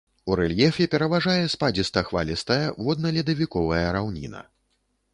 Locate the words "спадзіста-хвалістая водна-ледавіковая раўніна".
1.55-4.47